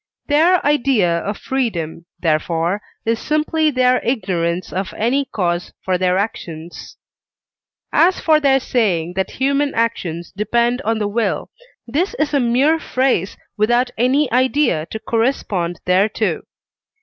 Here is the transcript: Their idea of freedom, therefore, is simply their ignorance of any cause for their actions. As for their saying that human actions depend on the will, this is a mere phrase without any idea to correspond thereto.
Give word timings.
Their 0.25 0.65
idea 0.65 1.19
of 1.19 1.37
freedom, 1.37 2.07
therefore, 2.21 2.81
is 3.05 3.19
simply 3.19 3.69
their 3.69 4.03
ignorance 4.03 4.73
of 4.73 4.95
any 4.97 5.25
cause 5.25 5.73
for 5.83 5.95
their 5.99 6.17
actions. 6.17 6.97
As 7.93 8.19
for 8.19 8.39
their 8.39 8.59
saying 8.59 9.13
that 9.13 9.29
human 9.29 9.75
actions 9.75 10.31
depend 10.35 10.81
on 10.81 10.97
the 10.97 11.07
will, 11.07 11.51
this 11.85 12.15
is 12.15 12.33
a 12.33 12.39
mere 12.39 12.79
phrase 12.79 13.37
without 13.57 13.91
any 13.95 14.27
idea 14.31 14.87
to 14.87 14.97
correspond 14.97 15.79
thereto. 15.85 16.45